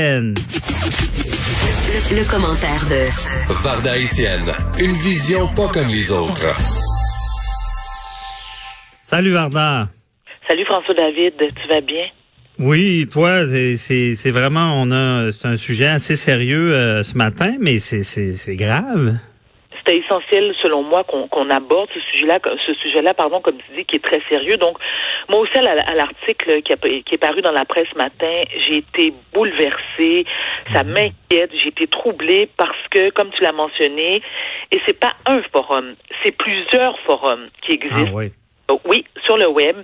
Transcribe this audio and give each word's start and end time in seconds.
Le, 0.00 0.32
commentaire 2.30 2.86
de 2.88 3.10
Varda 3.64 3.98
Etienne, 3.98 4.52
une 4.78 4.92
vision 4.92 5.48
pas 5.48 5.66
comme 5.66 5.88
les 5.88 6.12
autres. 6.12 6.54
Salut 9.02 9.32
Varda. 9.32 9.88
Salut 10.46 10.64
François 10.66 10.94
David, 10.94 11.32
tu 11.38 11.68
vas 11.68 11.80
bien? 11.80 12.04
Oui, 12.60 13.08
toi, 13.10 13.44
c'est 13.76 14.30
vraiment, 14.30 14.80
on 14.80 14.92
a, 14.92 15.32
c'est 15.32 15.48
un 15.48 15.56
sujet 15.56 15.88
assez 15.88 16.14
sérieux 16.14 16.72
euh, 16.74 17.02
ce 17.02 17.18
matin, 17.18 17.56
mais 17.58 17.80
c'est 17.80 18.54
grave 18.54 19.18
c'est 19.88 19.96
essentiel, 19.96 20.54
selon 20.62 20.82
moi, 20.82 21.04
qu'on 21.04 21.50
aborde 21.50 21.88
ce 21.94 22.00
sujet-là, 22.12 22.40
ce 22.66 22.74
sujet-là, 22.74 23.14
pardon, 23.14 23.40
comme 23.40 23.56
tu 23.56 23.76
dis, 23.76 23.84
qui 23.86 23.96
est 23.96 24.04
très 24.04 24.20
sérieux. 24.28 24.58
Donc, 24.58 24.76
moi 25.28 25.40
aussi, 25.40 25.56
à 25.56 25.94
l'article 25.94 26.62
qui, 26.62 26.74
qui, 27.02 27.14
est 27.14 27.18
paru 27.18 27.40
dans 27.40 27.52
la 27.52 27.64
presse 27.64 27.88
ce 27.92 27.96
matin, 27.96 28.40
j'ai 28.66 28.78
été 28.78 29.14
bouleversée. 29.32 30.26
Ça 30.74 30.84
mhm. 30.84 30.92
m'inquiète. 30.92 31.50
J'ai 31.54 31.68
été 31.68 31.86
troublée 31.86 32.50
parce 32.56 32.76
que, 32.90 33.10
comme 33.10 33.30
tu 33.30 33.42
l'as 33.42 33.52
mentionné, 33.52 34.20
et 34.70 34.80
c'est 34.86 34.98
pas 34.98 35.14
un 35.26 35.40
forum, 35.52 35.94
c'est 36.22 36.36
plusieurs 36.36 36.98
forums 37.00 37.48
qui 37.64 37.72
existent. 37.72 38.12
Ah, 38.12 38.74
oui. 38.74 38.78
oui, 38.84 39.04
sur 39.24 39.38
le 39.38 39.48
web 39.48 39.76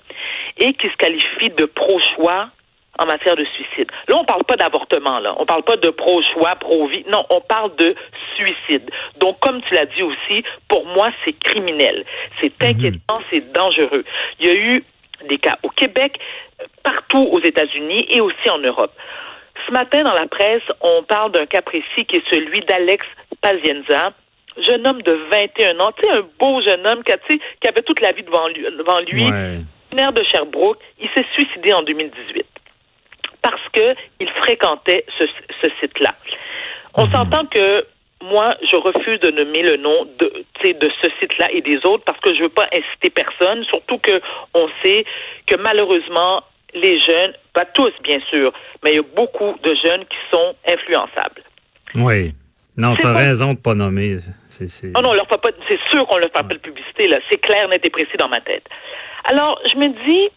et 0.59 0.75
qui 0.75 0.89
se 0.89 0.97
qualifient 0.97 1.55
de 1.57 1.65
pro-choix 1.65 2.51
en 2.99 3.07
matière 3.07 3.37
de 3.37 3.45
suicide. 3.45 3.91
Là, 4.09 4.17
on 4.17 4.25
parle 4.25 4.45
pas 4.45 4.57
d'avortement, 4.57 5.19
là. 5.19 5.35
On 5.39 5.47
parle 5.47 5.63
pas 5.63 5.77
de 5.77 5.91
pro-choix, 5.91 6.55
pro-vie. 6.57 7.05
Non, 7.11 7.25
on 7.31 7.41
parle 7.41 7.75
de 7.77 7.95
suicide. 8.37 8.89
Donc, 9.19 9.39
comme 9.41 9.61
tu 9.63 9.75
l'as 9.75 9.87
dit 9.87 10.03
aussi, 10.03 10.45
pour 10.69 10.87
moi, 10.87 11.11
c'est 11.25 11.33
criminel. 11.33 12.05
C'est 12.41 12.53
mhm. 12.63 12.71
inquiétant, 12.71 13.21
c'est 13.33 13.53
dangereux. 13.53 14.05
Il 14.41 14.47
y 14.47 14.51
a 14.51 14.55
eu 14.55 14.85
des 15.29 15.39
cas 15.39 15.57
au 15.63 15.71
Québec, 15.71 16.19
partout 16.83 17.29
aux 17.33 17.41
États-Unis 17.41 18.07
et 18.11 18.21
aussi 18.21 18.51
en 18.51 18.59
Europe. 18.59 18.93
Ce 19.67 19.73
matin, 19.73 20.03
dans 20.03 20.15
la 20.15 20.27
presse, 20.27 20.63
on 20.81 21.03
parle 21.05 21.33
d'un 21.33 21.47
cas 21.47 21.63
précis 21.63 22.05
qui 22.07 22.17
est 22.17 22.31
celui 22.31 22.61
d'Alex 22.63 23.07
Pazienza, 23.41 24.13
jeune 24.59 24.87
homme 24.87 25.03
de 25.03 25.13
21 25.31 25.81
ans, 25.81 25.93
tu 25.93 26.09
sais, 26.09 26.19
un 26.19 26.25
beau 26.39 26.61
jeune 26.63 26.87
homme 26.87 27.03
qui, 27.03 27.39
qui 27.61 27.69
avait 27.69 27.83
toute 27.83 28.01
la 28.01 28.13
vie 28.13 28.23
devant 28.23 28.47
lui, 28.49 28.63
devant 28.63 29.01
lui, 29.01 29.25
ouais. 29.25 30.13
de 30.13 30.25
Sherbrooke. 30.25 30.79
Il 31.01 31.09
s'est 31.15 31.27
suicidé 31.35 31.73
en 31.73 31.83
2018 31.83 32.45
parce 33.45 33.63
qu'il 33.73 34.29
fréquentait 34.41 35.05
ce, 35.19 35.27
site-là. 35.81 36.15
On 36.95 37.05
mhm. 37.05 37.11
s'entend 37.11 37.47
que 37.47 37.87
moi, 38.23 38.57
je 38.71 38.77
refuse 38.77 39.21
de 39.21 39.31
nommer 39.31 39.63
le 39.63 39.77
nom 39.77 40.07
de, 40.19 40.45
de 40.65 40.91
ce 41.03 41.09
site-là 41.21 41.53
et 41.53 41.61
des 41.61 41.77
autres 41.85 42.05
parce 42.05 42.19
que 42.21 42.35
je 42.35 42.43
veux 42.43 42.49
pas 42.49 42.67
inciter 42.73 43.11
personne, 43.11 43.63
surtout 43.65 43.99
que 43.99 44.21
on 44.55 44.67
sait 44.83 45.05
que 45.47 45.57
malheureusement, 45.57 46.43
les 46.73 46.99
jeunes, 47.01 47.35
pas 47.53 47.67
tous 47.67 47.93
bien 48.03 48.19
sûr, 48.33 48.53
mais 48.83 48.93
il 48.93 48.97
y 48.97 48.99
a 48.99 49.03
beaucoup 49.15 49.55
de 49.63 49.75
jeunes 49.85 50.05
qui 50.07 50.17
sont 50.33 50.55
influençables. 50.67 51.43
Oui. 51.97 52.35
Non, 52.77 52.97
tu 52.97 53.07
as 53.07 53.13
raison 53.13 53.55
de 53.55 53.59
pas 53.59 53.75
nommer. 53.75 54.17
C'est, 54.49 54.93
Non, 54.95 55.03
non, 55.03 55.13
leur 55.13 55.27
pas, 55.27 55.39
c'est 55.69 55.79
sûr 55.91 56.07
qu'on 56.09 56.17
leur 56.17 56.31
fait 56.35 56.43
pas 56.43 56.55
de 56.55 56.59
publicité, 56.59 57.07
là. 57.07 57.19
C'est 57.31 57.39
clair, 57.39 57.69
net 57.69 57.85
et 57.85 57.91
précis 57.91 58.17
dans 58.19 58.29
ma 58.29 58.41
tête. 58.41 58.65
Alors, 59.31 59.61
je 59.73 59.79
me 59.79 59.89
dis, 60.05 60.29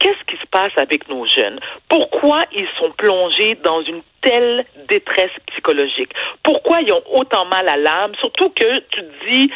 Qu'est-ce 0.00 0.24
qui 0.26 0.40
se 0.40 0.46
passe 0.46 0.72
avec 0.76 1.08
nos 1.08 1.26
jeunes? 1.26 1.60
Pourquoi 1.88 2.44
ils 2.52 2.66
sont 2.78 2.90
plongés 2.92 3.54
dans 3.62 3.82
une 3.82 4.00
telle 4.22 4.64
détresse 4.88 5.30
psychologique? 5.48 6.10
Pourquoi 6.42 6.80
ils 6.80 6.92
ont 6.92 7.02
autant 7.12 7.44
mal 7.44 7.68
à 7.68 7.76
l'âme? 7.76 8.14
Surtout 8.18 8.48
que 8.48 8.78
tu 8.90 9.02
te 9.02 9.26
dis, 9.28 9.52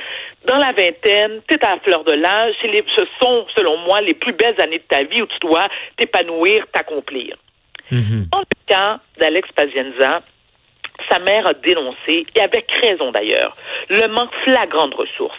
dans 0.47 0.56
la 0.56 0.73
vingtaine, 0.73 1.41
tu 1.48 1.55
es 1.55 1.64
à 1.64 1.70
la 1.70 1.81
fleur 1.81 2.05
de 2.05 2.12
l'âge, 2.12 2.55
ce 2.62 3.05
sont, 3.23 3.47
selon 3.56 3.78
moi, 3.78 4.03
les 4.03 4.12
plus 4.12 4.34
belles 4.34 4.61
années 4.61 4.78
de 4.78 4.84
ta 4.84 5.03
vie 5.03 5.23
où 5.23 5.27
tu 5.27 5.39
dois 5.41 5.69
t'épanouir, 5.97 6.67
t'accomplir. 6.73 7.36
Mm-hmm. 7.91 8.29
Dans 8.31 8.41
le 8.41 8.45
cas 8.67 9.01
d'Alex 9.19 9.48
Pazienza, 9.53 10.23
sa 11.11 11.19
mère 11.19 11.47
a 11.47 11.55
dénoncé, 11.55 12.27
et 12.34 12.41
avec 12.41 12.70
raison 12.83 13.11
d'ailleurs, 13.12 13.56
le 13.89 14.06
manque 14.09 14.34
flagrant 14.45 14.89
de 14.89 14.95
ressources 14.95 15.39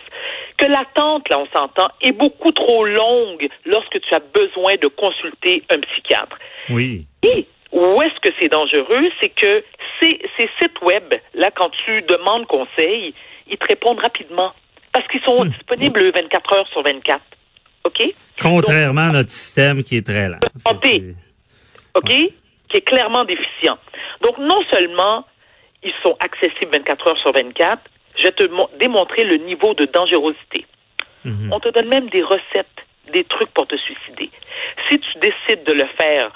que 0.57 0.65
l'attente, 0.65 1.27
là, 1.29 1.39
on 1.39 1.47
s'entend, 1.57 1.89
est 2.01 2.11
beaucoup 2.11 2.51
trop 2.51 2.85
longue 2.85 3.47
lorsque 3.65 3.99
tu 3.99 4.13
as 4.13 4.19
besoin 4.19 4.73
de 4.81 4.87
consulter 4.87 5.63
un 5.69 5.79
psychiatre. 5.79 6.37
Oui. 6.69 7.05
Et 7.23 7.45
où 7.71 8.01
est-ce 8.01 8.19
que 8.21 8.33
c'est 8.39 8.49
dangereux? 8.49 9.09
C'est 9.21 9.29
que 9.29 9.63
ces, 9.99 10.19
ces 10.37 10.49
sites 10.61 10.81
web, 10.81 11.13
là, 11.33 11.51
quand 11.51 11.69
tu 11.85 12.01
demandes 12.03 12.47
conseil, 12.47 13.13
ils 13.47 13.57
te 13.57 13.65
répondent 13.67 13.99
rapidement 13.99 14.53
parce 14.93 15.07
qu'ils 15.07 15.21
sont 15.23 15.43
hmm. 15.43 15.49
disponibles 15.49 16.11
24 16.13 16.53
heures 16.53 16.67
sur 16.69 16.81
24. 16.83 17.21
OK? 17.83 18.03
Contrairement 18.41 19.09
à 19.09 19.11
notre 19.11 19.29
système 19.29 19.83
qui 19.83 19.97
est 19.97 20.05
très 20.05 20.29
lent. 20.29 20.39
OK? 20.65 22.07
Qui 22.07 22.77
est 22.77 22.81
clairement 22.81 23.25
déficient. 23.25 23.77
Donc, 24.21 24.37
non 24.37 24.61
seulement 24.71 25.25
ils 25.85 25.93
sont 26.03 26.17
accessibles 26.19 26.71
24 26.73 27.07
heures 27.07 27.17
sur 27.19 27.31
24, 27.31 27.81
je 28.17 28.23
vais 28.23 28.31
te 28.31 28.77
démontrer 28.77 29.23
le 29.23 29.37
niveau 29.37 29.73
de 29.75 29.85
dangerosité. 29.85 30.65
Mhm. 31.23 31.53
On 31.53 31.59
te 31.59 31.69
donne 31.69 31.87
même 31.87 32.09
des 32.09 32.23
recettes, 32.23 32.79
des 33.13 33.23
trucs 33.23 33.51
pour 33.51 33.67
te 33.67 33.75
suicider. 33.77 34.29
Si 34.89 34.99
tu 34.99 35.19
décides 35.19 35.63
de 35.65 35.73
le 35.73 35.85
faire 35.99 36.31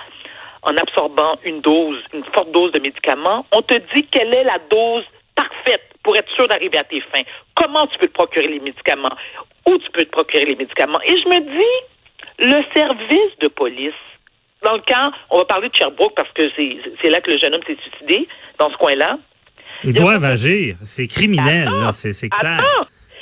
en 0.62 0.78
absorbant 0.78 1.36
une 1.44 1.62
dose, 1.62 2.00
une 2.14 2.24
forte 2.34 2.52
dose 2.52 2.72
de 2.74 2.80
médicaments, 2.80 3.46
on 3.54 3.62
te 3.62 3.76
dit 3.96 4.06
quelle 4.08 4.34
est 4.36 4.44
la 4.44 4.60
dose 4.70 5.06
parfaite 5.36 5.90
pour 6.04 6.16
être 6.16 6.30
sûr 6.36 6.48
d'arriver 6.48 6.78
à 6.78 6.84
tes 6.84 7.02
fins. 7.02 7.24
Comment 7.56 7.88
tu 7.88 7.98
peux 7.98 8.08
te 8.08 8.14
procurer 8.14 8.48
les 8.48 8.60
médicaments? 8.60 9.16
Où 9.68 9.78
tu 9.78 9.90
peux 9.92 10.06
te 10.06 10.12
procurer 10.12 10.46
les 10.46 10.56
médicaments? 10.56 11.02
Et 11.02 11.10
je 11.12 11.30
me 11.30 11.40
dis, 11.42 12.50
le 12.52 12.64
service 12.74 13.38
de 13.42 13.48
police, 13.48 13.94
dans 14.64 14.74
le 14.74 14.82
cas, 14.82 15.12
on 15.30 15.38
va 15.38 15.46
parler 15.46 15.70
de 15.70 15.76
Sherbrooke 15.76 16.16
parce 16.16 16.32
que 16.34 16.44
c'est 17.02 17.10
là 17.10 17.22
que 17.22 17.32
le 17.32 17.38
jeune 17.38 17.54
homme 17.54 17.64
s'est 17.66 17.78
suicidé, 17.82 18.28
dans 18.58 18.70
ce 18.70 18.78
coin-là. 18.78 19.18
Ils 19.84 19.94
doivent 19.94 20.24
agir. 20.24 20.76
C'est 20.84 21.08
criminel, 21.08 21.70
c'est 21.92 22.30
clair. 22.30 22.64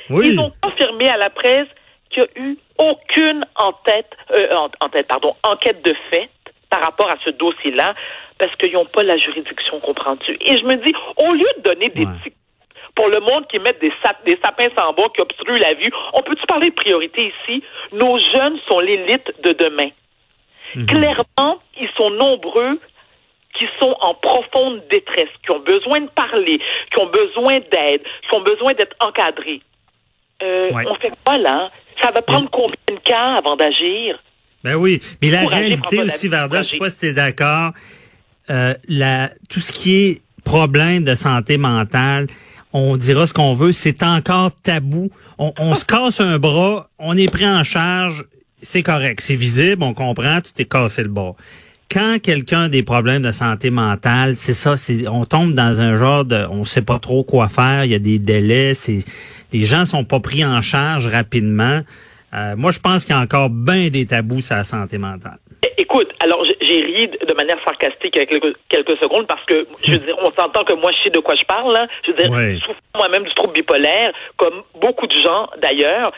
Oui. 0.10 0.32
Ils 0.34 0.40
ont 0.40 0.54
confirmé 0.62 1.10
à 1.10 1.18
la 1.18 1.30
presse 1.30 1.68
qu'il 2.10 2.24
n'y 2.24 2.30
a 2.30 2.50
eu 2.50 2.58
aucune 2.78 3.46
en 3.56 3.74
tête, 3.74 4.12
euh, 4.32 4.56
en, 4.82 4.90
tête, 4.90 5.08
pardon, 5.08 5.36
enquête 5.44 5.84
de 5.84 5.94
fait 6.10 6.30
par 6.70 6.82
rapport 6.82 7.10
à 7.10 7.16
ce 7.26 7.32
dossier-là, 7.32 7.94
parce 8.38 8.56
qu'ils 8.56 8.74
n'ont 8.74 8.86
pas 8.86 9.04
la 9.04 9.18
juridiction, 9.18 9.80
comprends-tu? 9.82 10.38
Et 10.42 10.58
je 10.58 10.64
me 10.64 10.76
dis, 10.86 10.94
au 11.18 11.34
lieu 11.34 11.48
de 11.58 11.64
donner 11.64 11.90
des 11.90 12.06
pour 12.96 13.10
le 13.10 13.20
monde 13.20 13.46
qui 13.48 13.60
met 13.60 13.74
des, 13.80 13.92
des 14.26 14.40
sapins 14.44 14.70
sans 14.78 14.92
bois, 14.94 15.10
qui 15.14 15.22
obstruent 15.22 15.60
la 15.60 15.76
vue, 15.76 15.92
on 16.14 16.24
peut-tu 16.24 16.46
parler 16.48 16.72
de 16.72 16.76
priorité 16.76 17.32
ici? 17.32 17.64
Nos 17.94 18.18
jeunes 18.18 18.58
sont 18.68 18.80
l'élite 18.80 19.32
de 19.44 19.52
demain. 19.52 19.90
Mhm. 20.76 20.88
Clairement, 20.88 21.62
ils 21.80 21.90
sont 21.96 22.10
nombreux 22.10 22.80
qui 23.58 23.66
sont 23.80 23.96
en 24.02 24.14
profonde 24.14 24.82
détresse, 24.90 25.30
qui 25.44 25.52
ont 25.52 25.60
besoin 25.60 26.02
de 26.02 26.10
parler, 26.10 26.60
qui 26.92 27.02
ont 27.02 27.10
besoin 27.10 27.56
d'aide, 27.56 28.02
qui 28.30 28.36
ont 28.36 28.42
besoin 28.42 28.74
d'être 28.74 28.96
encadrés. 29.00 29.62
Euh, 30.44 30.70
On 30.72 30.96
fait 30.96 31.12
quoi 31.26 31.38
là? 31.38 31.72
Ça 32.02 32.12
va 32.12 32.22
prendre 32.22 32.50
combien 32.52 32.76
de 32.90 33.00
cas 33.04 33.38
avant 33.38 33.56
d'agir? 33.56 34.20
Ben 34.64 34.76
oui, 34.76 35.02
mais 35.22 35.30
la 35.30 35.48
réalité 35.48 36.02
aussi, 36.02 36.28
Varda, 36.28 36.62
je 36.62 36.70
sais 36.70 36.78
pas 36.78 36.90
si 36.90 37.00
tu 37.00 37.06
es 37.08 37.14
d'accord, 37.14 37.72
euh, 38.50 38.74
tout 39.50 39.60
ce 39.60 39.72
qui 39.72 39.96
est 40.06 40.22
problème 40.44 41.04
de 41.04 41.16
santé 41.16 41.58
mentale, 41.58 42.28
on 42.74 42.98
dira 42.98 43.26
ce 43.26 43.34
qu'on 43.34 43.54
veut, 43.54 43.72
c'est 43.72 44.04
encore 44.04 44.52
tabou. 44.62 45.10
On, 45.40 45.54
on 45.58 45.74
se 45.74 45.86
casse 45.86 46.20
un 46.20 46.38
bras, 46.38 46.90
on 47.00 47.18
est 47.18 47.32
pris 47.32 47.48
en 47.48 47.64
charge, 47.64 48.26
c'est 48.62 48.84
correct, 48.84 49.22
c'est 49.22 49.36
visible, 49.36 49.84
on 49.84 49.94
comprend, 49.94 50.42
tu 50.42 50.54
t'es 50.54 50.66
cassé 50.66 51.04
le 51.04 51.10
bras 51.10 51.36
quand 51.92 52.18
quelqu'un 52.22 52.64
a 52.64 52.70
des 52.70 52.84
problèmes 52.84 53.22
de 53.22 53.32
santé 53.32 53.70
mentale, 53.70 54.36
c'est 54.36 54.54
ça, 54.54 54.78
c'est 54.78 55.08
on 55.08 55.26
tombe 55.26 55.54
dans 55.54 55.82
un 55.82 55.96
genre 55.96 56.26
de 56.26 56.46
on 56.50 56.66
sait 56.66 56.84
pas 56.84 57.00
trop 57.00 57.24
quoi 57.24 57.48
faire, 57.48 57.86
il 57.86 57.92
y 57.92 57.96
a 57.96 58.00
des 58.00 58.20
délais, 58.20 58.74
c'est 58.74 59.00
les 59.54 59.66
gens 59.66 59.86
sont 59.86 60.04
pas 60.04 60.20
pris 60.20 60.44
en 60.44 60.62
charge 60.62 61.08
rapidement. 61.08 61.82
Euh, 62.34 62.56
moi, 62.58 62.72
je 62.72 62.80
pense 62.80 63.06
qu'il 63.06 63.16
y 63.16 63.18
a 63.18 63.22
encore 63.22 63.50
bien 63.50 63.90
des 63.90 64.06
tabous 64.06 64.42
sur 64.42 64.56
la 64.56 64.66
santé 64.66 64.98
mentale. 64.98 65.38
Écoute, 65.78 66.10
alors 66.20 66.44
j'ai 66.60 66.82
ri 66.82 67.08
de 67.08 67.34
manière 67.34 67.58
sarcastique 67.64 68.18
avec 68.18 68.30
quelques, 68.68 68.98
secondes 69.02 69.28
parce 69.28 69.44
que 69.46 69.66
je 69.86 69.92
veux 69.94 70.00
dire, 70.00 70.16
on 70.22 70.32
s'entend 70.32 70.66
que 70.66 70.74
moi 70.74 70.92
je 70.92 71.04
sais 71.04 71.10
de 71.10 71.20
quoi 71.20 71.36
je 71.36 71.46
parle. 71.46 71.72
Là. 71.72 71.86
Je 72.06 72.12
veux 72.12 72.18
dire, 72.18 72.34
je 72.34 72.60
souffre 72.60 72.80
moi-même 72.96 73.24
du 73.24 73.34
trouble 73.34 73.54
bipolaire, 73.54 74.12
comme 74.36 74.64
beaucoup 74.82 75.08
de 75.08 75.20
gens 75.20 75.50
d'ailleurs. 75.62 76.12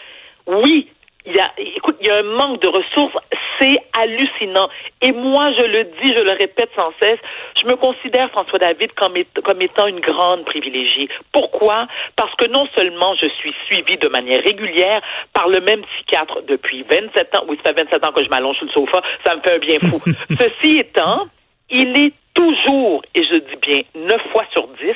Oui, 0.47 0.89
il 1.29 1.35
y 1.35 1.39
a, 1.39 1.51
écoute, 1.57 1.97
il 2.01 2.07
y 2.07 2.09
a 2.09 2.17
un 2.17 2.23
manque 2.23 2.61
de 2.61 2.67
ressources, 2.67 3.15
c'est 3.59 3.77
hallucinant. 3.97 4.69
Et 5.01 5.11
moi, 5.11 5.47
je 5.57 5.65
le 5.65 5.83
dis, 6.01 6.13
je 6.15 6.23
le 6.23 6.31
répète 6.31 6.69
sans 6.75 6.91
cesse, 7.01 7.19
je 7.61 7.67
me 7.67 7.75
considère, 7.75 8.29
François 8.31 8.59
David, 8.59 8.91
comme, 8.93 9.13
comme 9.43 9.61
étant 9.61 9.87
une 9.87 9.99
grande 9.99 10.45
privilégiée. 10.45 11.07
Pourquoi? 11.31 11.87
Parce 12.15 12.33
que 12.35 12.47
non 12.47 12.67
seulement 12.75 13.15
je 13.21 13.27
suis 13.29 13.53
suivie 13.65 13.97
de 13.97 14.07
manière 14.07 14.43
régulière 14.43 15.01
par 15.33 15.47
le 15.47 15.61
même 15.61 15.81
psychiatre 15.83 16.41
depuis 16.47 16.83
27 16.89 17.37
ans, 17.37 17.43
oui, 17.47 17.59
ça 17.63 17.73
fait 17.73 17.83
27 17.83 18.05
ans 18.05 18.11
que 18.11 18.23
je 18.23 18.29
m'allonge 18.29 18.57
sur 18.57 18.65
le 18.65 18.71
sofa, 18.71 19.01
ça 19.25 19.35
me 19.35 19.41
fait 19.41 19.55
un 19.55 19.59
bien 19.59 19.79
fou. 19.79 19.99
Ceci 20.39 20.79
étant, 20.79 21.27
il 21.69 21.97
est 21.97 22.13
toujours, 22.33 23.03
et 23.13 23.23
je 23.23 23.35
dis 23.35 23.55
bien 23.61 23.81
9 23.95 24.21
fois 24.31 24.45
sur 24.53 24.67
10, 24.67 24.95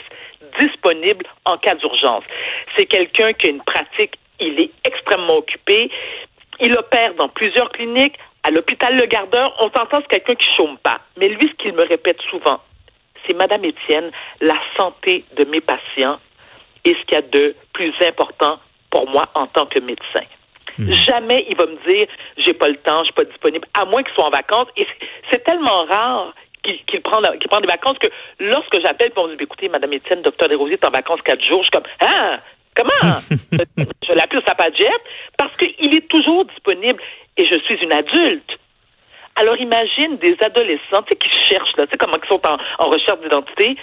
disponible 0.60 1.26
en 1.46 1.58
cas 1.58 1.76
d'urgence. 1.76 2.24
C'est 2.78 2.86
quelqu'un 2.86 3.34
qui 3.34 3.48
a 3.48 3.50
une 3.50 3.62
pratique 3.62 4.18
il 4.44 4.60
est 4.60 4.72
extrêmement 4.86 5.38
occupé. 5.38 5.90
Il 6.60 6.74
opère 6.78 7.14
dans 7.16 7.30
plusieurs 7.30 7.70
cliniques. 7.72 8.18
À 8.44 8.52
l'hôpital 8.52 8.96
Le 8.96 9.06
Gardeur, 9.06 9.54
on 9.60 9.72
s'entend, 9.72 10.02
c'est 10.02 10.20
quelqu'un 10.20 10.36
qui 10.36 10.48
chôme 10.58 10.78
pas. 10.78 11.00
Mais 11.18 11.30
lui, 11.30 11.48
ce 11.48 11.64
qu'il 11.64 11.74
me 11.74 11.88
répète 11.88 12.20
souvent, 12.30 12.60
c'est 13.26 13.34
Madame 13.34 13.64
Étienne, 13.64 14.12
la 14.42 14.58
santé 14.78 15.24
de 15.38 15.46
mes 15.46 15.62
patients 15.62 16.20
est 16.84 16.94
ce 17.00 17.06
qu'il 17.06 17.14
y 17.14 17.16
a 17.16 17.22
de 17.22 17.56
plus 17.72 17.94
important 18.06 18.60
pour 18.90 19.10
moi 19.10 19.24
en 19.34 19.48
tant 19.48 19.66
que 19.66 19.80
médecin. 19.80 20.26
Hmm. 20.78 20.92
Jamais 20.92 21.46
il 21.50 21.56
va 21.56 21.66
me 21.66 21.78
dire 21.90 22.08
j'ai 22.38 22.54
pas 22.54 22.68
le 22.68 22.78
temps, 22.78 23.00
je 23.00 23.06
suis 23.06 23.14
pas 23.14 23.24
disponible, 23.24 23.68
à 23.74 23.86
moins 23.86 24.04
qu'il 24.04 24.14
soit 24.14 24.26
en 24.26 24.32
vacances. 24.32 24.68
Et 24.76 24.88
c'est 25.32 25.44
tellement 25.44 25.86
rare 25.86 26.34
qu'il 26.64 27.02
prend, 27.02 27.22
prend 27.50 27.60
des 27.60 27.68
vacances 27.68 27.98
que 28.00 28.08
lorsque 28.40 28.82
j'appelle, 28.82 29.12
on 29.16 29.28
me 29.28 29.36
dit 29.36 29.44
écoutez, 29.44 29.70
Madame 29.70 29.94
Étienne, 29.94 30.22
docteur 30.22 30.50
Desrosiers 30.50 30.76
est 30.76 30.86
en 30.86 30.92
vacances 30.92 31.22
quatre 31.24 31.44
jours, 31.44 31.64
je 31.64 31.66
suis 31.66 31.72
comme 31.72 31.84
ah 32.02 32.40
comment? 32.76 33.20
jet 34.72 35.02
parce 35.38 35.56
qu'il 35.58 35.96
est 35.96 36.08
toujours 36.08 36.46
disponible 36.46 37.02
et 37.38 37.46
je 37.46 37.60
suis 37.66 37.76
une 37.84 37.94
adulte. 37.94 38.60
Alors 39.36 39.58
imagine 39.58 40.18
des 40.18 40.36
adolescents 40.42 41.04
qui 41.04 41.30
cherchent 41.50 41.76
là, 41.78 41.86
tu 41.86 41.92
sais 41.92 41.98
comment 41.98 42.18
ils 42.22 42.28
sont 42.28 42.42
en 42.46 42.90
recherche 42.90 43.20
d'identité 43.22 43.78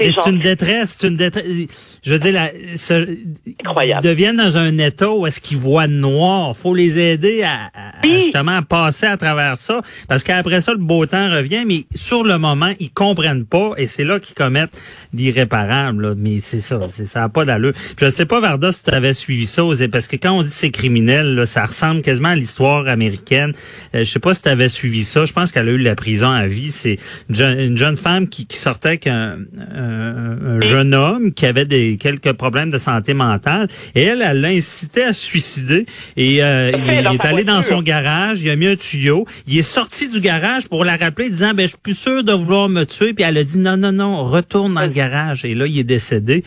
c'est 0.00 0.26
une 0.26 0.38
détresse, 0.38 0.96
c'est 0.98 1.06
une 1.06 1.16
détresse. 1.16 1.93
Je 2.04 2.12
veux 2.12 2.18
dire, 2.18 2.32
la, 2.32 2.52
ils 2.54 4.00
deviennent 4.02 4.36
dans 4.36 4.58
un 4.58 4.76
état 4.78 5.10
où 5.10 5.26
est-ce 5.26 5.40
qu'ils 5.40 5.58
voient 5.58 5.86
noir. 5.86 6.56
Faut 6.56 6.74
les 6.74 6.98
aider 6.98 7.42
à, 7.42 7.70
justement 8.04 8.62
passer 8.62 9.06
à 9.06 9.16
travers 9.16 9.56
ça, 9.56 9.80
parce 10.08 10.22
qu'après 10.22 10.60
ça, 10.60 10.72
le 10.72 10.78
beau 10.78 11.06
temps 11.06 11.30
revient, 11.30 11.64
mais 11.66 11.84
sur 11.94 12.22
le 12.22 12.38
moment, 12.38 12.70
ils 12.78 12.90
comprennent 12.90 13.46
pas, 13.46 13.72
et 13.76 13.86
c'est 13.86 14.04
là 14.04 14.20
qu'ils 14.20 14.34
commettent 14.34 14.78
l'irréparable. 15.12 16.14
Mais 16.16 16.40
c'est 16.40 16.60
ça, 16.60 16.80
c'est 16.88 17.06
ça 17.06 17.20
n'a 17.20 17.28
pas 17.28 17.44
d'allure. 17.44 17.72
Je 17.98 18.10
sais 18.10 18.26
pas, 18.26 18.40
Varda, 18.40 18.72
si 18.72 18.84
tu 18.84 18.90
avais 18.90 19.12
suivi 19.12 19.46
ça, 19.46 19.62
parce 19.90 20.06
que 20.06 20.16
quand 20.16 20.32
on 20.32 20.42
dit 20.42 20.50
c'est 20.50 20.70
criminel, 20.70 21.34
là, 21.34 21.46
ça 21.46 21.64
ressemble 21.64 22.02
quasiment 22.02 22.28
à 22.28 22.36
l'histoire 22.36 22.86
américaine. 22.88 23.52
Euh, 23.94 24.00
je 24.00 24.04
sais 24.04 24.18
pas 24.18 24.34
si 24.34 24.42
tu 24.42 24.48
avais 24.48 24.68
suivi 24.68 25.04
ça. 25.04 25.24
Je 25.24 25.32
pense 25.32 25.52
qu'elle 25.52 25.68
a 25.68 25.72
eu 25.72 25.78
la 25.78 25.94
prison 25.94 26.30
à 26.30 26.46
vie. 26.46 26.70
C'est 26.70 26.98
une, 27.28 27.76
jeune, 27.76 27.96
femme 27.96 28.28
qui, 28.28 28.46
qui 28.46 28.56
sortait 28.56 28.88
avec 28.88 29.06
un 29.06 29.36
un, 29.74 30.60
jeune 30.60 30.94
homme 30.94 31.32
qui 31.32 31.46
avait 31.46 31.64
des 31.64 31.93
quelques 31.96 32.32
problèmes 32.32 32.70
de 32.70 32.78
santé 32.78 33.14
mentale. 33.14 33.68
Et 33.94 34.02
elle, 34.02 34.22
elle 34.22 34.40
l'a 34.40 34.48
incité 34.48 35.02
à 35.02 35.12
se 35.12 35.24
suicider. 35.24 35.86
Et 36.16 36.42
euh, 36.42 36.72
il, 36.74 36.90
est 36.90 37.24
allé 37.24 37.44
dans 37.44 37.62
son 37.62 37.82
garage, 37.82 38.42
il 38.42 38.50
a 38.50 38.56
mis 38.56 38.66
un 38.66 38.76
tuyau, 38.76 39.26
il 39.46 39.58
est 39.58 39.62
sorti 39.62 40.08
du 40.08 40.20
garage 40.20 40.68
pour 40.68 40.84
la 40.84 40.96
rappeler 40.96 41.30
disant 41.30 41.54
ben 41.54 41.64
je 41.64 41.68
suis 41.68 41.78
plus 41.82 41.98
sûr 41.98 42.24
de 42.24 42.32
vouloir 42.32 42.68
me 42.68 42.84
tuer. 42.84 43.14
Puis 43.14 43.24
elle 43.24 43.38
a 43.38 43.44
dit 43.44 43.58
non 43.58 43.76
non 43.76 43.92
non 43.92 44.24
retourne 44.24 44.74
dans 44.74 44.82
le 44.82 44.88
garage. 44.88 45.44
Et 45.44 45.54
là 45.54 45.66
il 45.66 45.78
est 45.78 45.84
décédé. 45.84 46.44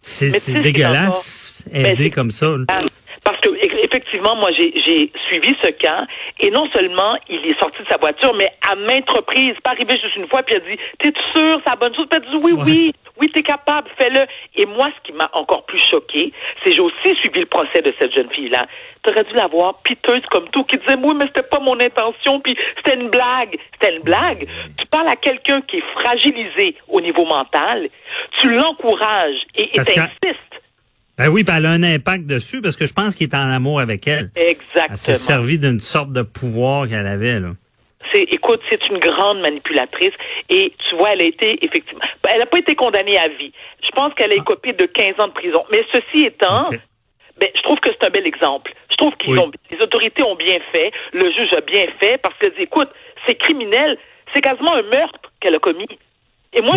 C'est 0.00 0.60
dégueulasse 0.62 1.64
aider 1.72 2.10
comme 2.10 2.30
ça. 2.30 2.46
Que 2.46 2.97
effectivement, 3.98 4.36
moi, 4.36 4.50
j'ai 4.52 5.10
suivi 5.28 5.56
ce 5.62 5.70
cas 5.70 6.06
et 6.40 6.50
non 6.50 6.68
seulement 6.72 7.16
il 7.28 7.44
est 7.46 7.58
sorti 7.58 7.82
de 7.82 7.88
sa 7.88 7.96
voiture, 7.96 8.34
mais 8.34 8.52
à 8.68 8.74
maintes 8.76 9.10
reprises, 9.10 9.54
pas 9.62 9.72
arrivé 9.72 9.98
juste 10.00 10.16
une 10.16 10.28
fois, 10.28 10.42
puis 10.42 10.54
il 10.54 10.62
a 10.62 10.76
dit 10.76 10.80
T'es 10.98 11.12
sûr, 11.34 11.60
c'est 11.64 11.70
la 11.70 11.76
bonne 11.76 11.94
chose? 11.94 12.06
Puis 12.10 12.20
il 12.22 12.26
a 12.26 12.38
dit 12.38 12.44
Oui, 12.44 12.52
oui, 12.64 12.94
oui, 13.20 13.30
t'es 13.32 13.42
capable, 13.42 13.88
fais-le. 13.98 14.26
Et 14.56 14.66
moi, 14.66 14.90
ce 14.96 15.02
qui 15.02 15.16
m'a 15.16 15.28
encore 15.32 15.64
plus 15.66 15.82
choqué, 15.90 16.32
c'est 16.64 16.72
j'ai 16.72 16.80
aussi 16.80 17.14
suivi 17.20 17.40
le 17.40 17.46
procès 17.46 17.82
de 17.82 17.92
cette 18.00 18.14
jeune 18.14 18.30
fille-là. 18.30 18.66
T'aurais 19.02 19.24
dû 19.24 19.34
la 19.34 19.46
voir 19.46 19.80
piteuse 19.82 20.22
comme 20.30 20.48
tout, 20.50 20.64
qui 20.64 20.76
disait 20.78 20.96
Oui, 21.02 21.14
mais 21.14 21.26
c'était 21.26 21.48
pas 21.48 21.60
mon 21.60 21.78
intention, 21.80 22.40
puis 22.40 22.56
c'était 22.76 22.98
une 22.98 23.08
blague. 23.08 23.58
C'était 23.72 23.96
une 23.96 24.02
blague. 24.02 24.46
Tu 24.76 24.86
parles 24.86 25.08
à 25.08 25.16
quelqu'un 25.16 25.60
qui 25.62 25.78
est 25.78 25.84
fragilisé 26.00 26.76
au 26.88 27.00
niveau 27.00 27.24
mental, 27.24 27.88
tu 28.38 28.50
l'encourages 28.50 29.40
et 29.56 29.68
t'insistes 29.70 30.47
ben 31.18 31.28
oui, 31.28 31.42
ben 31.42 31.56
elle 31.56 31.66
a 31.66 31.70
un 31.70 31.82
impact 31.82 32.26
dessus 32.26 32.62
parce 32.62 32.76
que 32.76 32.86
je 32.86 32.94
pense 32.94 33.16
qu'il 33.16 33.28
est 33.28 33.34
en 33.34 33.50
amour 33.50 33.80
avec 33.80 34.06
elle. 34.06 34.30
Exactement. 34.36 34.86
Elle 34.90 34.96
s'est 34.96 35.14
servi 35.14 35.58
d'une 35.58 35.80
sorte 35.80 36.12
de 36.12 36.22
pouvoir 36.22 36.88
qu'elle 36.88 37.06
avait, 37.06 37.40
là. 37.40 37.50
C'est, 38.12 38.22
écoute, 38.22 38.60
c'est 38.70 38.88
une 38.88 38.98
grande 38.98 39.40
manipulatrice 39.40 40.12
et 40.48 40.72
tu 40.88 40.96
vois, 40.96 41.12
elle 41.12 41.20
a 41.20 41.24
été 41.24 41.62
effectivement, 41.62 42.00
ben, 42.22 42.30
elle 42.32 42.38
n'a 42.38 42.46
pas 42.46 42.58
été 42.58 42.74
condamnée 42.74 43.18
à 43.18 43.28
vie. 43.28 43.52
Je 43.84 43.90
pense 43.90 44.14
qu'elle 44.14 44.30
a 44.30 44.34
ah. 44.38 44.40
écopé 44.40 44.72
de 44.72 44.86
15 44.86 45.18
ans 45.18 45.28
de 45.28 45.32
prison. 45.32 45.62
Mais 45.72 45.84
ceci 45.92 46.24
étant, 46.24 46.70
ben, 46.70 47.50
je 47.54 47.62
trouve 47.62 47.78
que 47.80 47.90
c'est 47.90 48.06
un 48.06 48.10
bel 48.10 48.26
exemple. 48.26 48.72
Je 48.90 48.96
trouve 48.96 49.14
qu'ils 49.16 49.38
ont, 49.38 49.50
les 49.70 49.78
autorités 49.82 50.22
ont 50.22 50.36
bien 50.36 50.58
fait, 50.72 50.90
le 51.12 51.30
juge 51.32 51.52
a 51.56 51.60
bien 51.60 51.86
fait 52.00 52.18
parce 52.18 52.38
qu'elle 52.38 52.54
dit, 52.54 52.62
écoute, 52.62 52.88
c'est 53.26 53.34
criminel, 53.34 53.98
c'est 54.32 54.40
quasiment 54.40 54.74
un 54.74 54.82
meurtre 54.82 55.32
qu'elle 55.40 55.56
a 55.56 55.58
commis. 55.58 55.88
Et 56.52 56.62
moi, 56.62 56.76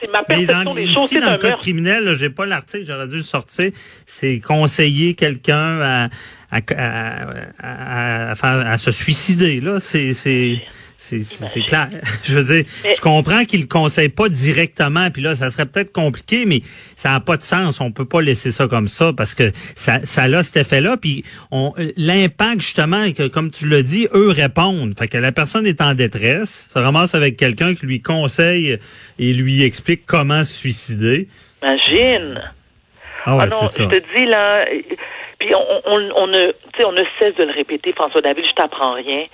c'est 0.00 0.10
ma 0.10 0.22
perception 0.24 0.74
des 0.74 0.86
choses. 0.86 1.04
Ici, 1.04 1.20
dans 1.20 1.32
le 1.32 1.38
code 1.38 1.58
criminel, 1.58 2.14
j'ai 2.14 2.30
pas 2.30 2.46
l'article, 2.46 2.84
j'aurais 2.86 3.06
dû 3.06 3.16
le 3.16 3.22
sortir. 3.22 3.70
C'est 4.06 4.40
conseiller 4.40 5.14
quelqu'un 5.14 5.80
à 5.80 6.08
à, 6.50 6.58
à, 7.60 8.32
à, 8.32 8.72
à, 8.72 8.78
se 8.78 8.90
suicider. 8.90 9.60
Là, 9.60 9.78
c'est 9.78 10.62
c'est 11.00 11.62
clair. 11.62 11.88
Je 12.24 12.34
veux 12.34 12.44
dire, 12.44 12.64
je 12.84 13.00
comprends 13.00 13.44
qu'il 13.44 13.60
ne 13.60 13.66
conseille 13.66 14.10
pas 14.10 14.28
directement, 14.28 15.10
puis 15.10 15.22
là, 15.22 15.34
ça 15.34 15.48
serait 15.48 15.64
peut-être 15.64 15.92
compliqué, 15.92 16.44
mais 16.44 16.60
ça 16.94 17.10
n'a 17.10 17.20
pas 17.20 17.36
de 17.36 17.42
sens. 17.42 17.80
On 17.80 17.90
peut 17.90 18.04
pas 18.04 18.20
laisser 18.20 18.52
ça 18.52 18.68
comme 18.68 18.86
ça 18.86 19.12
parce 19.16 19.34
que 19.34 19.50
ça, 19.74 20.00
ça 20.04 20.24
a 20.24 20.42
cet 20.42 20.58
effet-là. 20.58 20.96
Puis 20.98 21.24
l'impact, 21.96 22.60
justement, 22.60 23.10
que 23.12 23.28
comme 23.28 23.50
tu 23.50 23.66
l'as 23.66 23.82
dit, 23.82 24.08
eux 24.14 24.30
répondent. 24.30 24.94
Fait 24.96 25.08
que 25.08 25.16
la 25.16 25.32
personne 25.32 25.66
est 25.66 25.80
en 25.80 25.94
détresse, 25.94 26.68
se 26.72 26.78
ramasse 26.78 27.14
avec 27.14 27.36
quelqu'un 27.36 27.74
qui 27.74 27.86
lui 27.86 28.02
conseille 28.02 28.78
et 29.18 29.32
lui 29.32 29.62
explique 29.62 30.04
comment 30.06 30.44
se 30.44 30.52
suicider. 30.52 31.28
Imagine. 31.62 32.42
Ah 33.24 33.36
ouais, 33.36 33.44
ah 33.44 33.46
non, 33.46 33.66
je 33.66 33.84
te 33.84 34.18
dis 34.18 34.26
là, 34.26 34.66
puis 35.38 35.54
on, 35.54 35.80
on, 35.86 36.10
on, 36.16 36.26
ne, 36.26 36.52
on 36.86 36.92
ne 36.92 37.02
cesse 37.18 37.34
de 37.36 37.44
le 37.44 37.52
répéter, 37.52 37.92
François 37.94 38.20
David, 38.20 38.44
je 38.44 38.54
t'apprends 38.54 38.94
rien 38.94 39.26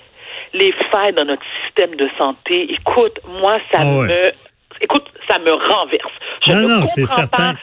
les 0.53 0.73
failles 0.91 1.13
dans 1.13 1.25
notre 1.25 1.43
système 1.65 1.95
de 1.95 2.09
santé, 2.17 2.71
écoute, 2.73 3.19
moi, 3.25 3.57
ça 3.71 3.79
ah 3.81 3.85
me 3.85 4.31
écoute, 4.81 5.05
ça 5.29 5.39
me 5.39 5.51
renverse. 5.51 6.13
Je 6.45 6.51
non, 6.51 6.61
ne 6.61 6.67
non, 6.67 6.85
comprends 6.85 7.27
pas. 7.27 7.53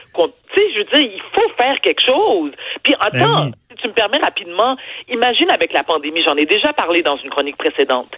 Tu 0.54 0.60
sais, 0.60 0.72
je 0.72 0.78
veux 0.78 0.84
dire, 0.84 1.12
il 1.14 1.22
faut 1.32 1.48
faire 1.58 1.80
quelque 1.80 2.04
chose. 2.04 2.52
Puis 2.82 2.94
ben 2.94 3.20
attends, 3.20 3.50
si 3.70 3.76
tu 3.76 3.88
me 3.88 3.92
permets 3.92 4.18
rapidement, 4.18 4.76
imagine 5.08 5.50
avec 5.50 5.72
la 5.72 5.82
pandémie, 5.82 6.22
j'en 6.24 6.36
ai 6.36 6.46
déjà 6.46 6.72
parlé 6.72 7.02
dans 7.02 7.16
une 7.16 7.30
chronique 7.30 7.56
précédente. 7.56 8.12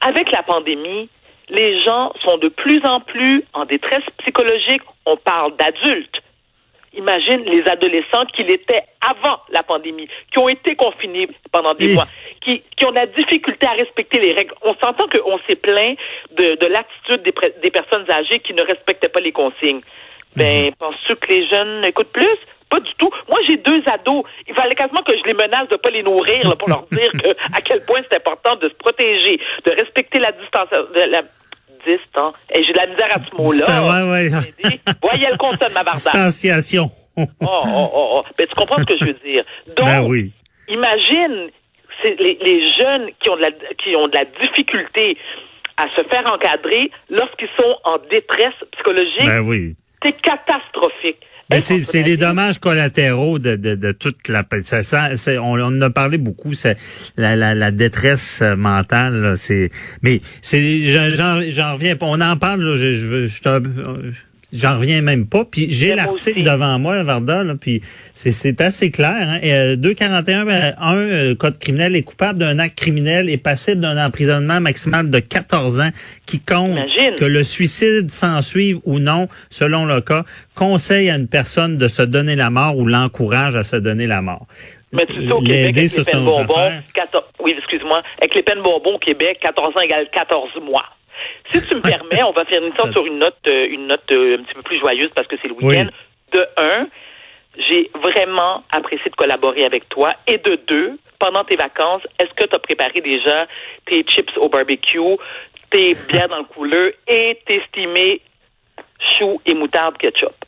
Avec 0.00 0.30
la 0.30 0.42
pandémie, 0.42 1.08
les 1.48 1.82
gens 1.84 2.12
sont 2.24 2.38
de 2.38 2.48
plus 2.48 2.80
en 2.84 3.00
plus 3.00 3.44
en 3.52 3.64
détresse 3.64 4.04
psychologique. 4.18 4.82
On 5.06 5.16
parle 5.16 5.56
d'adultes 5.56 6.20
imagine 6.96 7.42
les 7.44 7.62
adolescents 7.68 8.24
qu'il 8.34 8.50
était 8.50 8.82
avant 9.00 9.38
la 9.50 9.62
pandémie, 9.62 10.08
qui 10.32 10.38
ont 10.38 10.48
été 10.48 10.76
confinés 10.76 11.28
pendant 11.52 11.74
des 11.74 11.94
mois, 11.94 12.06
qui, 12.44 12.62
qui 12.76 12.84
ont 12.84 12.90
la 12.90 13.06
difficulté 13.06 13.66
à 13.66 13.72
respecter 13.72 14.20
les 14.20 14.32
règles. 14.32 14.54
On 14.62 14.74
s'entend 14.74 15.06
qu'on 15.08 15.38
s'est 15.48 15.56
plaint 15.56 15.96
de, 16.36 16.56
de 16.56 16.66
l'attitude 16.66 17.22
des, 17.22 17.32
des, 17.62 17.70
personnes 17.70 18.10
âgées 18.10 18.38
qui 18.40 18.54
ne 18.54 18.62
respectaient 18.62 19.08
pas 19.08 19.20
les 19.20 19.32
consignes. 19.32 19.80
Ben, 20.36 20.66
mhm. 20.66 20.74
penses-tu 20.78 21.16
que 21.16 21.28
les 21.28 21.46
jeunes 21.48 21.84
écoutent 21.84 22.12
plus? 22.12 22.38
Pas 22.68 22.80
du 22.80 22.92
tout. 22.98 23.10
Moi, 23.28 23.38
j'ai 23.48 23.56
deux 23.58 23.82
ados. 23.86 24.24
Il 24.48 24.54
fallait 24.54 24.74
quasiment 24.74 25.02
que 25.02 25.16
je 25.16 25.22
les 25.26 25.34
menace 25.34 25.68
de 25.68 25.76
pas 25.76 25.90
les 25.90 26.02
nourrir 26.02 26.56
pour 26.58 26.68
leur 26.68 26.86
dire 26.90 27.10
que, 27.12 27.28
à 27.56 27.60
quel 27.60 27.84
point 27.84 28.00
c'est 28.10 28.16
important 28.16 28.56
de 28.56 28.68
se 28.68 28.74
protéger, 28.74 29.38
de 29.64 29.70
respecter 29.70 30.18
la 30.18 30.32
distance, 30.32 30.68
de 30.70 31.10
la, 31.10 31.22
Hein. 32.16 32.32
Et 32.54 32.64
j'ai 32.64 32.72
de 32.72 32.78
la 32.78 32.86
misère 32.86 33.08
à 33.10 33.20
ce 33.24 33.36
mot-là. 33.36 33.82
Ouais, 33.82 34.10
ouais. 34.10 34.30
Voyez 35.02 35.26
le 35.30 35.36
constat 35.36 35.68
de 35.68 35.74
ma 35.74 35.82
barbe. 35.82 35.96
Distanciation. 35.96 36.90
oh, 37.16 37.24
oh, 37.40 37.62
oh, 37.66 37.90
oh. 37.94 38.22
Mais 38.38 38.46
tu 38.46 38.54
comprends 38.54 38.78
ce 38.78 38.84
que 38.84 38.96
je 38.98 39.04
veux 39.04 39.18
dire. 39.24 39.42
Donc, 39.76 39.86
ben 39.86 40.02
oui. 40.06 40.32
imagine 40.68 41.50
les, 42.04 42.38
les 42.42 42.66
jeunes 42.78 43.10
qui 43.20 43.30
ont, 43.30 43.36
de 43.36 43.42
la, 43.42 43.50
qui 43.50 43.96
ont 43.96 44.08
de 44.08 44.14
la 44.14 44.24
difficulté 44.24 45.16
à 45.76 45.84
se 45.96 46.02
faire 46.08 46.24
encadrer 46.32 46.90
lorsqu'ils 47.10 47.48
sont 47.58 47.76
en 47.84 47.98
détresse 48.10 48.54
psychologique. 48.72 49.26
Ben 49.26 49.40
oui. 49.40 49.76
C'est 50.02 50.20
catastrophique. 50.20 51.18
Mais 51.50 51.60
c'est 51.60 52.02
les 52.02 52.16
dommages 52.16 52.58
collatéraux 52.58 53.38
de, 53.38 53.56
de, 53.56 53.74
de 53.74 53.92
toute 53.92 54.28
la 54.28 54.44
ça, 54.62 54.82
ça 54.82 55.30
on, 55.42 55.60
on 55.60 55.62
en 55.62 55.82
a 55.82 55.90
parlé 55.90 56.16
beaucoup 56.16 56.54
c'est 56.54 56.76
la, 57.18 57.36
la, 57.36 57.54
la, 57.54 57.70
détresse 57.70 58.40
mentale 58.56 59.34
c'est 59.36 59.68
mais 60.02 60.20
c'est 60.40 60.80
j'en 60.80 61.74
reviens 61.74 61.96
pas 61.96 62.06
on 62.06 62.20
en 62.22 62.38
parle 62.38 62.62
là, 62.62 62.76
je, 62.76 62.94
je, 62.94 63.26
je, 63.26 63.40
J'en 64.54 64.78
reviens 64.78 65.02
même 65.02 65.26
pas. 65.26 65.44
Puis 65.44 65.66
j'ai 65.70 65.94
l'article 65.94 66.42
devant 66.42 66.78
moi, 66.78 67.02
Varda, 67.02 67.42
là, 67.42 67.54
puis 67.60 67.80
c'est 68.14 68.60
assez 68.60 68.90
clair. 68.90 69.16
Hein. 69.18 69.38
Et, 69.42 69.76
241 69.76 70.46
euh, 70.46 70.72
1 70.78 70.96
euh, 70.96 71.34
code 71.34 71.58
criminel 71.58 71.96
est 71.96 72.02
coupable 72.02 72.38
d'un 72.38 72.58
acte 72.58 72.78
criminel 72.78 73.28
et 73.28 73.36
passible 73.36 73.80
d'un 73.80 74.04
emprisonnement 74.04 74.60
maximal 74.60 75.10
de 75.10 75.18
14 75.18 75.80
ans 75.80 75.90
qui 76.26 76.40
compte 76.40 76.78
que 77.18 77.24
le 77.24 77.42
suicide 77.42 78.10
s'ensuive 78.10 78.78
ou 78.84 78.98
non, 78.98 79.28
selon 79.50 79.84
le 79.84 80.00
cas, 80.00 80.24
conseille 80.54 81.10
à 81.10 81.16
une 81.16 81.28
personne 81.28 81.78
de 81.78 81.88
se 81.88 82.02
donner 82.02 82.36
la 82.36 82.50
mort 82.50 82.76
ou 82.76 82.86
l'encourage 82.86 83.56
à 83.56 83.64
se 83.64 83.76
donner 83.76 84.06
la 84.06 84.22
mort. 84.22 84.46
Mais 84.92 85.06
tu 85.06 85.26
sais, 85.26 85.32
au 85.32 85.40
Québec, 85.40 85.76
avec 85.76 85.96
les 85.96 86.04
peines 86.04 86.24
bonbons, 86.24 86.70
14, 86.94 87.24
oui, 87.42 87.54
excuse-moi, 87.58 88.00
avec 88.18 88.34
les 88.34 88.42
peines 88.42 88.62
bonbons 88.62 88.94
au 88.94 88.98
Québec, 88.98 89.38
14 89.42 89.76
ans 89.76 89.80
égale 89.80 90.08
14 90.12 90.50
mois. 90.62 90.84
Si 91.50 91.66
tu 91.66 91.74
me 91.74 91.80
permets, 91.82 92.22
on 92.22 92.32
va 92.32 92.44
faire 92.44 92.62
une 92.62 92.74
sorte 92.74 92.92
sur 92.92 93.06
une 93.06 93.18
note, 93.18 93.36
euh, 93.46 93.66
une 93.68 93.86
note 93.86 94.10
euh, 94.12 94.38
un 94.38 94.42
petit 94.42 94.54
peu 94.54 94.62
plus 94.62 94.78
joyeuse 94.78 95.10
parce 95.14 95.26
que 95.26 95.36
c'est 95.40 95.48
le 95.48 95.54
week-end. 95.54 95.88
De 96.32 96.46
un, 96.56 96.88
j'ai 97.68 97.90
vraiment 97.94 98.64
apprécié 98.72 99.10
de 99.10 99.16
collaborer 99.16 99.64
avec 99.64 99.88
toi. 99.88 100.12
Et 100.26 100.38
de 100.38 100.56
deux, 100.66 100.98
pendant 101.18 101.44
tes 101.44 101.56
vacances, 101.56 102.02
est-ce 102.18 102.32
que 102.34 102.48
tu 102.48 102.54
as 102.54 102.58
préparé 102.58 103.00
déjà 103.00 103.46
tes 103.86 104.02
chips 104.02 104.36
au 104.36 104.48
barbecue, 104.48 105.16
tes 105.70 105.94
bières 106.08 106.28
dans 106.28 106.38
le 106.38 106.44
couleur 106.44 106.90
et 107.06 107.38
tes 107.46 107.56
estimés 107.56 108.20
choux 109.18 109.40
et 109.46 109.54
moutarde 109.54 109.96
ketchup? 109.98 110.43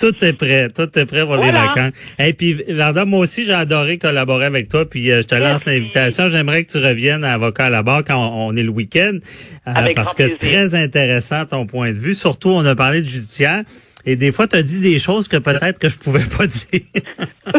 Tout 0.00 0.24
est 0.24 0.32
prêt, 0.32 0.70
tout 0.70 0.98
est 0.98 1.04
prêt 1.04 1.26
pour 1.26 1.36
les 1.36 1.52
vacances. 1.52 1.92
Et 2.18 2.32
puis, 2.32 2.54
Varda, 2.68 3.04
moi 3.04 3.20
aussi, 3.20 3.44
j'ai 3.44 3.52
adoré 3.52 3.98
collaborer 3.98 4.46
avec 4.46 4.70
toi. 4.70 4.88
Puis, 4.88 5.10
euh, 5.10 5.20
je 5.20 5.26
te 5.26 5.34
lance 5.34 5.66
l'invitation. 5.66 6.30
J'aimerais 6.30 6.64
que 6.64 6.72
tu 6.72 6.78
reviennes 6.78 7.22
à 7.22 7.34
Avocat 7.34 7.66
à 7.66 7.70
la 7.70 7.82
barre 7.82 8.02
quand 8.04 8.16
on, 8.16 8.56
est 8.56 8.62
le 8.62 8.70
week-end. 8.70 9.18
Euh, 9.68 9.72
parce 9.94 10.14
que 10.14 10.38
très 10.38 10.74
intéressant 10.74 11.44
ton 11.44 11.66
point 11.66 11.92
de 11.92 11.98
vue. 11.98 12.14
Surtout, 12.14 12.48
on 12.48 12.64
a 12.64 12.74
parlé 12.74 13.02
de 13.02 13.06
judiciaire. 13.06 13.62
Et 14.06 14.16
des 14.16 14.32
fois, 14.32 14.48
tu 14.48 14.56
as 14.56 14.62
dit 14.62 14.80
des 14.80 14.98
choses 14.98 15.28
que 15.28 15.36
peut-être 15.36 15.78
que 15.78 15.90
je 15.90 15.98
pouvais 15.98 16.24
pas 16.24 16.46
dire. 16.46 16.80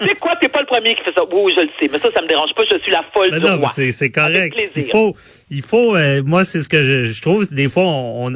mais 0.00 0.07
premier 0.78 0.94
qui 0.94 1.02
fait 1.02 1.12
ça. 1.14 1.22
Oui, 1.30 1.52
je 1.56 1.62
le 1.62 1.68
sais, 1.78 1.88
mais 1.90 1.98
ça, 1.98 2.10
ça 2.12 2.22
me 2.22 2.28
dérange 2.28 2.50
pas. 2.54 2.62
Je 2.62 2.78
suis 2.78 2.92
la 2.92 3.04
folle 3.12 3.28
mais 3.32 3.40
non, 3.40 3.60
C'est 3.90 4.10
correct. 4.10 4.56
Il 4.76 4.84
faut, 4.84 5.16
il 5.50 5.62
faut. 5.62 5.96
Euh, 5.96 6.22
moi, 6.24 6.44
c'est 6.44 6.62
ce 6.62 6.68
que 6.68 6.82
je, 6.82 7.20
trouve. 7.20 7.52
Des 7.52 7.68
fois, 7.68 7.84
on, 7.84 8.32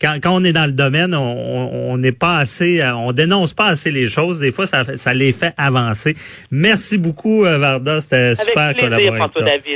quand, 0.00 0.18
quand 0.22 0.34
on 0.34 0.44
est 0.44 0.52
dans 0.52 0.66
le 0.66 0.72
domaine, 0.72 1.14
on 1.14 1.96
n'est 1.98 2.12
pas 2.12 2.38
assez, 2.38 2.80
euh, 2.80 2.94
on 2.94 3.12
dénonce 3.12 3.54
pas 3.54 3.66
assez 3.66 3.90
les 3.90 4.08
choses. 4.08 4.40
Des 4.40 4.52
fois, 4.52 4.66
ça, 4.66 4.84
ça 4.96 5.14
les 5.14 5.32
fait 5.32 5.54
avancer. 5.56 6.14
Merci 6.50 6.98
beaucoup, 6.98 7.44
euh, 7.44 7.58
Varda. 7.58 8.00
C'était 8.00 8.34
super 8.36 8.74
plaisir, 8.74 9.14
François 9.16 9.42
David. 9.42 9.74